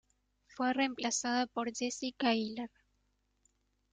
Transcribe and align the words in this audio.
Fue 0.47 0.73
reemplazada 0.73 1.45
por 1.45 1.71
Jessica 1.75 2.29
Aguilar. 2.29 2.71